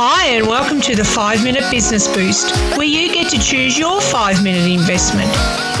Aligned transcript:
Hi, 0.00 0.26
and 0.26 0.46
welcome 0.46 0.80
to 0.82 0.94
the 0.94 1.04
5 1.04 1.42
Minute 1.42 1.68
Business 1.72 2.06
Boost, 2.06 2.54
where 2.78 2.86
you 2.86 3.12
get 3.12 3.28
to 3.30 3.36
choose 3.36 3.76
your 3.76 4.00
5 4.00 4.44
minute 4.44 4.70
investment. 4.70 5.28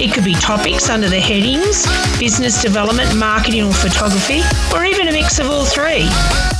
It 0.00 0.12
could 0.12 0.24
be 0.24 0.34
topics 0.34 0.90
under 0.90 1.08
the 1.08 1.20
headings 1.20 1.86
business 2.18 2.60
development, 2.60 3.16
marketing, 3.16 3.62
or 3.62 3.72
photography, 3.72 4.40
or 4.74 4.84
even 4.84 5.06
a 5.06 5.12
mix 5.12 5.38
of 5.38 5.46
all 5.46 5.64
three. 5.64 6.08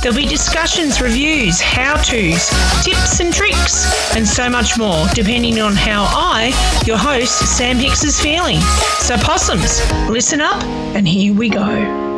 There'll 0.01 0.15
be 0.15 0.25
discussions, 0.25 1.01
reviews, 1.01 1.59
how 1.59 1.95
to's, 1.95 2.47
tips 2.85 3.19
and 3.19 3.33
tricks, 3.33 4.15
and 4.15 4.25
so 4.25 4.49
much 4.49 4.77
more, 4.77 5.05
depending 5.13 5.59
on 5.59 5.73
how 5.73 6.05
I, 6.07 6.53
your 6.85 6.97
host, 6.97 7.57
Sam 7.57 7.75
Hicks, 7.75 8.05
is 8.05 8.17
feeling. 8.17 8.61
So, 8.99 9.17
possums, 9.17 9.81
listen 10.09 10.39
up, 10.39 10.63
and 10.95 11.05
here 11.05 11.33
we 11.33 11.49
go. 11.49 12.08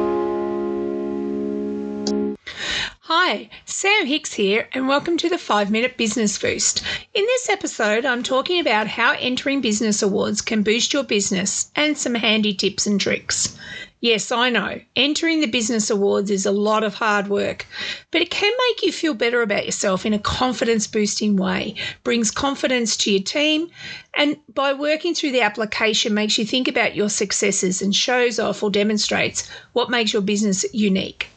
Hi, 3.14 3.50
Sam 3.66 4.06
Hicks 4.06 4.32
here, 4.32 4.70
and 4.72 4.88
welcome 4.88 5.18
to 5.18 5.28
the 5.28 5.38
5 5.38 5.70
Minute 5.70 5.98
Business 5.98 6.40
Boost. 6.40 6.82
In 7.14 7.26
this 7.26 7.50
episode, 7.50 8.06
I'm 8.06 8.24
talking 8.24 8.62
about 8.62 8.88
how 8.88 9.18
entering 9.20 9.60
business 9.60 10.02
awards 10.02 10.40
can 10.40 10.64
boost 10.64 10.94
your 10.94 11.04
business 11.04 11.70
and 11.76 11.98
some 11.98 12.16
handy 12.16 12.54
tips 12.54 12.88
and 12.88 13.02
tricks. 13.02 13.58
Yes, 14.00 14.32
I 14.32 14.50
know, 14.50 14.80
entering 14.96 15.42
the 15.42 15.48
business 15.48 15.90
awards 15.90 16.32
is 16.32 16.46
a 16.46 16.54
lot 16.54 16.86
of 16.86 16.94
hard 16.94 17.28
work, 17.28 17.66
but 18.12 18.22
it 18.22 18.32
can 18.32 18.54
make 18.70 18.82
you 18.82 18.94
feel 18.94 19.14
better 19.14 19.42
about 19.42 19.66
yourself 19.66 20.06
in 20.06 20.14
a 20.14 20.18
confidence 20.20 20.88
boosting 20.88 21.36
way, 21.36 21.76
brings 22.06 22.32
confidence 22.32 22.96
to 22.96 23.12
your 23.12 23.24
team, 23.24 23.70
and 24.16 24.38
by 24.54 24.72
working 24.72 25.14
through 25.14 25.34
the 25.34 25.42
application, 25.42 26.14
makes 26.14 26.38
you 26.38 26.46
think 26.46 26.70
about 26.70 26.96
your 26.96 27.10
successes 27.10 27.82
and 27.82 27.94
shows 27.94 28.40
off 28.40 28.64
or 28.64 28.72
demonstrates 28.72 29.50
what 29.74 29.90
makes 29.90 30.14
your 30.14 30.22
business 30.22 30.64
unique. 30.74 31.28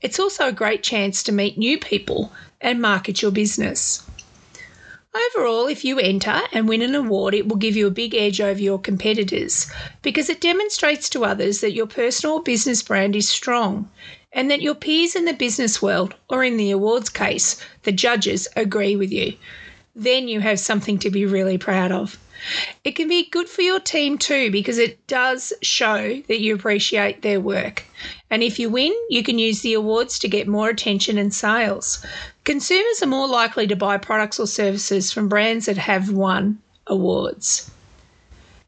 It's 0.00 0.20
also 0.20 0.48
a 0.48 0.52
great 0.52 0.82
chance 0.82 1.22
to 1.24 1.32
meet 1.32 1.58
new 1.58 1.78
people 1.78 2.32
and 2.60 2.80
market 2.80 3.20
your 3.20 3.32
business. 3.32 4.02
Overall, 5.14 5.66
if 5.66 5.84
you 5.84 5.98
enter 5.98 6.42
and 6.52 6.68
win 6.68 6.82
an 6.82 6.94
award, 6.94 7.34
it 7.34 7.48
will 7.48 7.56
give 7.56 7.74
you 7.74 7.86
a 7.86 7.90
big 7.90 8.14
edge 8.14 8.40
over 8.40 8.60
your 8.60 8.78
competitors 8.78 9.66
because 10.02 10.28
it 10.28 10.40
demonstrates 10.40 11.08
to 11.08 11.24
others 11.24 11.60
that 11.60 11.72
your 11.72 11.86
personal 11.86 12.36
or 12.36 12.42
business 12.42 12.82
brand 12.82 13.16
is 13.16 13.28
strong 13.28 13.90
and 14.32 14.50
that 14.50 14.62
your 14.62 14.74
peers 14.74 15.16
in 15.16 15.24
the 15.24 15.32
business 15.32 15.80
world, 15.80 16.14
or 16.28 16.44
in 16.44 16.58
the 16.58 16.70
awards 16.70 17.08
case, 17.08 17.60
the 17.82 17.92
judges, 17.92 18.46
agree 18.54 18.94
with 18.94 19.10
you. 19.10 19.32
Then 19.96 20.28
you 20.28 20.40
have 20.40 20.60
something 20.60 20.98
to 21.00 21.10
be 21.10 21.24
really 21.24 21.58
proud 21.58 21.90
of. 21.90 22.18
It 22.84 22.92
can 22.92 23.08
be 23.08 23.28
good 23.28 23.48
for 23.48 23.62
your 23.62 23.80
team 23.80 24.18
too 24.18 24.50
because 24.50 24.78
it 24.78 25.06
does 25.06 25.52
show 25.62 26.22
that 26.28 26.40
you 26.40 26.54
appreciate 26.54 27.22
their 27.22 27.40
work. 27.40 27.84
And 28.30 28.42
if 28.42 28.58
you 28.58 28.70
win, 28.70 28.94
you 29.10 29.22
can 29.22 29.38
use 29.38 29.62
the 29.62 29.74
awards 29.74 30.18
to 30.20 30.28
get 30.28 30.46
more 30.46 30.68
attention 30.68 31.18
and 31.18 31.34
sales. 31.34 32.04
Consumers 32.44 33.02
are 33.02 33.06
more 33.06 33.28
likely 33.28 33.66
to 33.66 33.76
buy 33.76 33.96
products 33.96 34.38
or 34.38 34.46
services 34.46 35.12
from 35.12 35.28
brands 35.28 35.66
that 35.66 35.78
have 35.78 36.10
won 36.10 36.58
awards. 36.86 37.70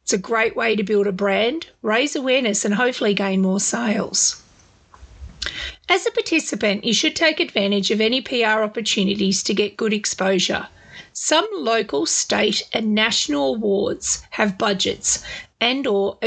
It's 0.02 0.12
a 0.12 0.18
great 0.18 0.56
way 0.56 0.74
to 0.74 0.82
build 0.82 1.06
a 1.06 1.12
brand, 1.12 1.68
raise 1.82 2.16
awareness, 2.16 2.64
and 2.64 2.74
hopefully 2.74 3.14
gain 3.14 3.42
more 3.42 3.60
sales. 3.60 4.42
As 5.88 6.06
a 6.06 6.10
participant, 6.10 6.84
you 6.84 6.92
should 6.92 7.14
take 7.14 7.40
advantage 7.40 7.90
of 7.90 8.00
any 8.00 8.20
PR 8.20 8.62
opportunities 8.62 9.42
to 9.44 9.54
get 9.54 9.76
good 9.76 9.92
exposure. 9.92 10.68
Some 11.12 11.46
local, 11.52 12.06
state, 12.06 12.68
and 12.72 12.94
national 12.94 13.54
awards 13.54 14.22
have 14.30 14.58
budgets 14.58 15.22
and 15.60 15.86
or 15.86 16.18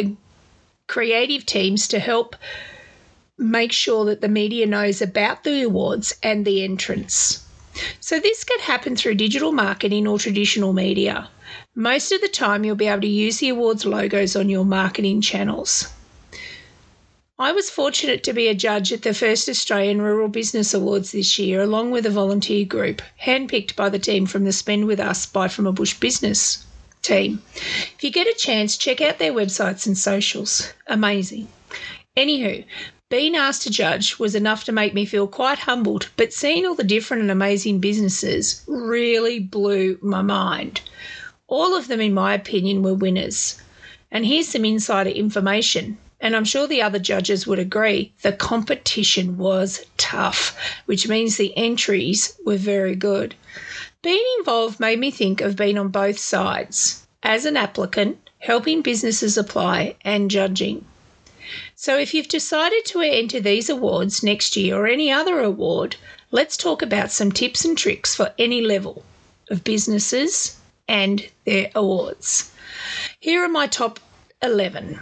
creative 0.87 1.45
teams 1.45 1.87
to 1.87 1.99
help 1.99 2.35
make 3.37 3.71
sure 3.71 4.05
that 4.05 4.21
the 4.21 4.27
media 4.27 4.65
knows 4.65 5.01
about 5.01 5.43
the 5.43 5.63
awards 5.63 6.15
and 6.21 6.45
the 6.45 6.63
entrants. 6.63 7.43
So 7.99 8.19
this 8.19 8.43
can 8.43 8.59
happen 8.59 8.95
through 8.95 9.15
digital 9.15 9.51
marketing 9.51 10.07
or 10.07 10.19
traditional 10.19 10.73
media. 10.73 11.29
Most 11.73 12.11
of 12.11 12.21
the 12.21 12.27
time 12.27 12.63
you'll 12.63 12.75
be 12.75 12.87
able 12.87 13.01
to 13.01 13.07
use 13.07 13.39
the 13.39 13.49
awards 13.49 13.85
logos 13.85 14.35
on 14.35 14.49
your 14.49 14.65
marketing 14.65 15.21
channels. 15.21 15.87
I 17.39 17.51
was 17.51 17.71
fortunate 17.71 18.21
to 18.25 18.33
be 18.33 18.47
a 18.47 18.53
judge 18.53 18.93
at 18.93 19.01
the 19.01 19.11
first 19.11 19.49
Australian 19.49 20.03
Rural 20.03 20.27
Business 20.27 20.71
Awards 20.71 21.13
this 21.13 21.39
year, 21.39 21.63
along 21.63 21.89
with 21.89 22.05
a 22.05 22.11
volunteer 22.11 22.63
group, 22.63 23.01
handpicked 23.23 23.75
by 23.75 23.89
the 23.89 23.97
team 23.97 24.27
from 24.27 24.45
the 24.45 24.51
Spend 24.51 24.85
With 24.85 24.99
Us 24.99 25.25
Buy 25.25 25.47
From 25.47 25.65
a 25.65 25.71
Bush 25.71 25.95
business 25.95 26.63
team. 27.01 27.41
If 27.55 28.03
you 28.03 28.11
get 28.11 28.27
a 28.27 28.37
chance, 28.37 28.77
check 28.77 29.01
out 29.01 29.17
their 29.17 29.33
websites 29.33 29.87
and 29.87 29.97
socials. 29.97 30.71
Amazing. 30.85 31.47
Anywho, 32.15 32.65
being 33.09 33.35
asked 33.35 33.63
to 33.63 33.71
judge 33.71 34.19
was 34.19 34.35
enough 34.35 34.63
to 34.65 34.71
make 34.71 34.93
me 34.93 35.03
feel 35.03 35.25
quite 35.25 35.57
humbled, 35.57 36.09
but 36.15 36.33
seeing 36.33 36.67
all 36.67 36.75
the 36.75 36.83
different 36.83 37.23
and 37.23 37.31
amazing 37.31 37.79
businesses 37.79 38.63
really 38.67 39.39
blew 39.39 39.97
my 40.03 40.21
mind. 40.21 40.81
All 41.47 41.75
of 41.75 41.87
them, 41.87 41.99
in 41.99 42.13
my 42.13 42.35
opinion, 42.35 42.83
were 42.83 42.93
winners. 42.93 43.59
And 44.11 44.23
here's 44.23 44.49
some 44.49 44.65
insider 44.65 45.09
information 45.09 45.97
and 46.23 46.37
I'm 46.37 46.45
sure 46.45 46.67
the 46.67 46.81
other 46.81 46.99
judges 46.99 47.45
would 47.45 47.59
agree, 47.59 48.13
the 48.21 48.31
competition 48.31 49.37
was 49.37 49.85
tough, 49.97 50.57
which 50.85 51.05
means 51.05 51.35
the 51.35 51.55
entries 51.57 52.33
were 52.45 52.55
very 52.55 52.95
good. 52.95 53.35
Being 54.01 54.25
involved 54.39 54.79
made 54.79 54.99
me 54.99 55.11
think 55.11 55.41
of 55.41 55.57
being 55.57 55.77
on 55.77 55.89
both 55.89 56.17
sides 56.17 57.05
as 57.23 57.43
an 57.43 57.57
applicant, 57.57 58.29
helping 58.39 58.81
businesses 58.81 59.37
apply, 59.37 59.97
and 60.05 60.31
judging. 60.31 60.85
So, 61.75 61.97
if 61.97 62.13
you've 62.13 62.29
decided 62.29 62.85
to 62.85 63.01
enter 63.01 63.41
these 63.41 63.69
awards 63.69 64.23
next 64.23 64.55
year 64.55 64.77
or 64.77 64.87
any 64.87 65.11
other 65.11 65.41
award, 65.41 65.97
let's 66.31 66.55
talk 66.55 66.81
about 66.81 67.11
some 67.11 67.33
tips 67.33 67.65
and 67.65 67.77
tricks 67.77 68.15
for 68.15 68.33
any 68.39 68.61
level 68.61 69.03
of 69.49 69.65
businesses 69.65 70.55
and 70.87 71.27
their 71.43 71.69
awards. 71.75 72.49
Here 73.19 73.43
are 73.43 73.49
my 73.49 73.67
top 73.67 73.99
11. 74.41 75.01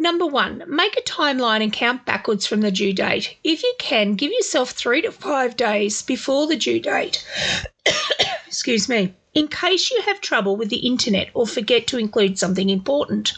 Number 0.00 0.24
one, 0.24 0.64
make 0.66 0.96
a 0.96 1.02
timeline 1.02 1.62
and 1.62 1.70
count 1.70 2.06
backwards 2.06 2.46
from 2.46 2.62
the 2.62 2.70
due 2.70 2.94
date. 2.94 3.36
If 3.44 3.62
you 3.62 3.74
can, 3.78 4.14
give 4.14 4.32
yourself 4.32 4.70
three 4.70 5.02
to 5.02 5.12
five 5.12 5.58
days 5.58 6.00
before 6.00 6.46
the 6.46 6.56
due 6.56 6.80
date. 6.80 7.22
Excuse 8.46 8.88
me. 8.88 9.14
In 9.34 9.46
case 9.46 9.90
you 9.90 10.00
have 10.06 10.22
trouble 10.22 10.56
with 10.56 10.70
the 10.70 10.88
internet 10.88 11.28
or 11.34 11.46
forget 11.46 11.86
to 11.88 11.98
include 11.98 12.38
something 12.38 12.70
important. 12.70 13.34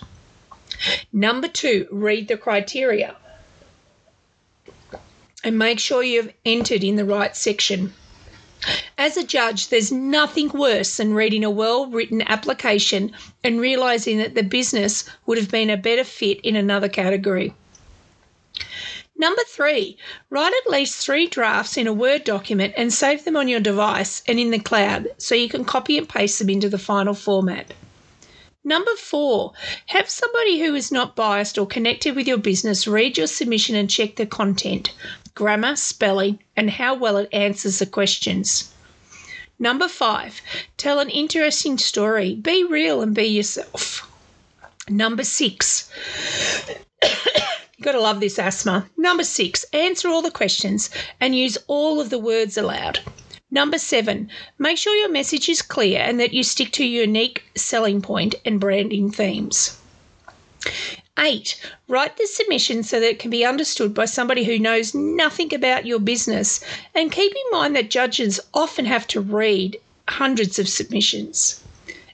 Number 1.12 1.49
two, 1.49 1.89
read 1.91 2.28
the 2.28 2.37
criteria 2.37 3.17
and 5.43 5.59
make 5.59 5.81
sure 5.81 6.05
you've 6.05 6.33
entered 6.44 6.84
in 6.84 6.94
the 6.94 7.05
right 7.05 7.37
section. 7.37 7.93
As 9.05 9.17
a 9.17 9.25
judge, 9.25 9.67
there's 9.67 9.91
nothing 9.91 10.51
worse 10.51 10.97
than 10.97 11.13
reading 11.13 11.43
a 11.43 11.51
well 11.51 11.87
written 11.87 12.23
application 12.23 13.11
and 13.43 13.61
realising 13.61 14.19
that 14.19 14.37
the 14.37 14.45
business 14.45 15.05
would 15.27 15.39
have 15.39 15.51
been 15.51 15.71
a 15.71 15.77
better 15.77 16.05
fit 16.05 16.41
in 16.43 16.55
another 16.55 16.89
category. 16.89 17.53
Number 19.17 19.43
three, 19.49 19.97
write 20.31 20.53
at 20.55 20.71
least 20.71 21.05
three 21.05 21.27
drafts 21.27 21.77
in 21.77 21.89
a 21.89 21.93
Word 21.93 22.23
document 22.23 22.75
and 22.77 22.95
save 22.95 23.25
them 23.25 23.37
on 23.37 23.49
your 23.49 23.59
device 23.59 24.23
and 24.29 24.39
in 24.39 24.53
the 24.53 24.61
cloud 24.61 25.09
so 25.19 25.35
you 25.35 25.49
can 25.49 25.65
copy 25.65 25.99
and 25.99 26.09
paste 26.09 26.39
them 26.39 26.49
into 26.49 26.69
the 26.69 26.79
final 26.79 27.12
format. 27.12 27.75
Number 28.62 28.95
four, 28.95 29.53
have 29.87 30.09
somebody 30.09 30.61
who 30.61 30.77
is 30.77 30.93
not 30.93 31.17
biased 31.17 31.59
or 31.59 31.67
connected 31.67 32.15
with 32.15 32.29
your 32.29 32.39
business 32.39 32.87
read 32.87 33.19
your 33.19 33.27
submission 33.27 33.75
and 33.75 33.91
check 33.91 34.15
the 34.15 34.27
content 34.27 34.93
grammar, 35.35 35.75
spelling, 35.75 36.39
and 36.57 36.71
how 36.71 36.95
well 36.95 37.17
it 37.17 37.29
answers 37.33 37.81
the 37.81 37.87
questions. 37.87 38.69
Number 39.62 39.87
five, 39.87 40.43
tell 40.77 40.99
an 40.99 41.09
interesting 41.09 41.78
story. 41.78 42.34
Be 42.34 42.65
real 42.65 43.00
and 43.00 43.15
be 43.15 43.27
yourself. 43.27 44.11
Number 44.89 45.23
six, 45.23 45.89
you 47.05 47.84
got 47.84 47.93
to 47.93 48.00
love 48.00 48.19
this 48.19 48.41
asthma. 48.41 48.91
Number 48.97 49.23
six, 49.23 49.62
answer 49.73 50.09
all 50.09 50.21
the 50.21 50.33
questions 50.33 50.91
and 51.21 51.37
use 51.37 51.59
all 51.69 52.00
of 52.00 52.11
the 52.11 52.19
words 52.19 52.56
allowed. 52.59 52.99
Number 53.53 53.78
seven, 53.78 54.28
make 54.59 54.79
sure 54.79 54.97
your 54.97 55.12
message 55.12 55.49
is 55.49 55.62
clear 55.62 56.00
and 56.00 56.19
that 56.19 56.35
you 56.35 56.43
stick 56.43 56.73
to 56.73 56.85
your 56.85 57.05
unique 57.05 57.44
selling 57.55 58.03
point 58.03 58.35
and 58.44 58.59
branding 58.59 59.12
themes. 59.12 59.79
Eight, 61.19 61.61
write 61.88 62.17
the 62.17 62.26
submission 62.26 62.82
so 62.82 62.99
that 62.99 63.11
it 63.11 63.19
can 63.19 63.31
be 63.31 63.44
understood 63.44 63.93
by 63.93 64.06
somebody 64.06 64.44
who 64.44 64.59
knows 64.59 64.94
nothing 64.94 65.55
about 65.55 65.85
your 65.85 66.00
business. 66.00 66.61
And 66.94 67.12
keep 67.12 67.32
in 67.32 67.50
mind 67.59 67.76
that 67.76 67.91
judges 67.91 68.41
often 68.55 68.87
have 68.87 69.06
to 69.09 69.20
read 69.20 69.79
hundreds 70.09 70.59
of 70.59 70.70
submissions. 70.70 71.61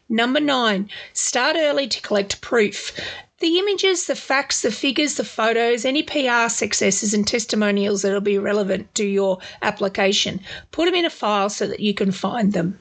Number 0.08 0.40
nine, 0.40 0.90
start 1.12 1.54
early 1.56 1.86
to 1.86 2.02
collect 2.02 2.40
proof. 2.40 2.92
The 3.38 3.58
images, 3.58 4.06
the 4.06 4.16
facts, 4.16 4.62
the 4.62 4.72
figures, 4.72 5.14
the 5.14 5.24
photos, 5.24 5.84
any 5.84 6.02
PR 6.02 6.48
successes 6.48 7.14
and 7.14 7.26
testimonials 7.26 8.02
that 8.02 8.12
will 8.12 8.20
be 8.20 8.36
relevant 8.36 8.92
to 8.96 9.06
your 9.06 9.38
application. 9.62 10.40
Put 10.72 10.86
them 10.86 10.96
in 10.96 11.04
a 11.04 11.10
file 11.10 11.50
so 11.50 11.68
that 11.68 11.80
you 11.80 11.94
can 11.94 12.10
find 12.10 12.52
them. 12.52 12.78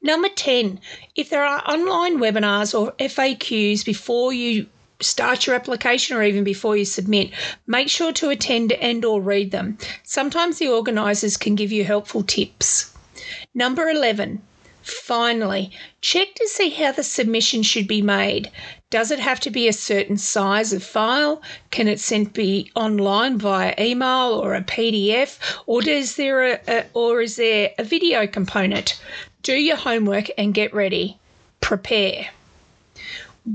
Number 0.00 0.28
10, 0.28 0.80
if 1.14 1.28
there 1.28 1.44
are 1.44 1.62
online 1.70 2.18
webinars 2.18 2.78
or 2.78 2.92
FAQs 2.92 3.84
before 3.84 4.32
you 4.32 4.66
start 5.00 5.46
your 5.46 5.54
application 5.56 6.16
or 6.16 6.22
even 6.22 6.44
before 6.44 6.76
you 6.76 6.84
submit, 6.84 7.30
make 7.66 7.88
sure 7.88 8.12
to 8.12 8.30
attend 8.30 8.72
and 8.72 9.04
or 9.04 9.20
read 9.20 9.50
them. 9.50 9.78
Sometimes 10.02 10.58
the 10.58 10.68
organisers 10.68 11.36
can 11.36 11.54
give 11.54 11.70
you 11.70 11.84
helpful 11.84 12.22
tips. 12.22 12.92
Number 13.54 13.88
11. 13.88 14.42
Finally, 14.82 15.70
check 16.00 16.34
to 16.34 16.48
see 16.48 16.70
how 16.70 16.92
the 16.92 17.02
submission 17.02 17.62
should 17.62 17.86
be 17.86 18.00
made. 18.00 18.50
Does 18.90 19.10
it 19.10 19.18
have 19.18 19.38
to 19.40 19.50
be 19.50 19.68
a 19.68 19.72
certain 19.72 20.16
size 20.16 20.72
of 20.72 20.82
file? 20.82 21.42
Can 21.70 21.88
it 21.88 22.00
sent 22.00 22.32
be 22.32 22.70
online 22.74 23.36
via 23.36 23.74
email 23.78 24.32
or 24.32 24.54
a 24.54 24.62
PDF? 24.62 25.38
Or 25.66 25.82
does 25.82 26.16
there 26.16 26.52
a, 26.52 26.60
a, 26.66 26.86
or 26.94 27.20
is 27.20 27.36
there 27.36 27.72
a 27.76 27.84
video 27.84 28.26
component? 28.26 28.98
Do 29.42 29.52
your 29.52 29.76
homework 29.76 30.30
and 30.38 30.54
get 30.54 30.72
ready. 30.72 31.18
Prepare. 31.60 32.30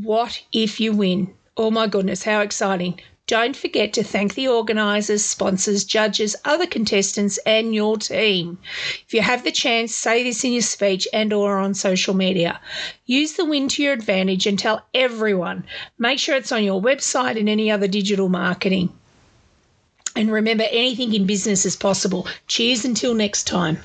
What 0.02 0.42
if 0.52 0.80
you 0.80 0.92
win? 0.92 1.36
Oh 1.56 1.70
my 1.70 1.86
goodness, 1.86 2.24
how 2.24 2.40
exciting! 2.40 3.00
Don't 3.28 3.56
forget 3.56 3.94
to 3.94 4.04
thank 4.04 4.34
the 4.34 4.48
organisers, 4.48 5.24
sponsors, 5.24 5.84
judges, 5.84 6.36
other 6.44 6.66
contestants, 6.66 7.38
and 7.46 7.76
your 7.76 7.98
team. 7.98 8.58
If 9.06 9.14
you 9.14 9.22
have 9.22 9.44
the 9.44 9.52
chance, 9.52 9.94
say 9.94 10.24
this 10.24 10.44
in 10.44 10.52
your 10.52 10.64
speech 10.64 11.08
and 11.14 11.32
or 11.32 11.60
on 11.60 11.76
social 11.76 12.16
media. 12.16 12.60
Use 13.06 13.34
the 13.34 13.46
win 13.46 13.68
to 13.68 13.84
your 13.84 13.94
advantage 13.94 14.48
and 14.48 14.58
tell 14.58 14.84
everyone. 14.96 15.64
Make 16.00 16.18
sure 16.18 16.38
it's 16.38 16.52
on 16.52 16.64
your 16.64 16.82
website 16.82 17.40
and 17.40 17.48
any 17.48 17.70
other 17.70 17.88
digital 17.88 18.30
marketing. 18.30 18.92
And 20.16 20.32
remember, 20.32 20.66
anything 20.72 21.14
in 21.14 21.28
business 21.28 21.68
is 21.68 21.76
possible. 21.76 22.26
Cheers 22.48 22.84
until 22.84 23.14
next 23.14 23.46
time. 23.46 23.78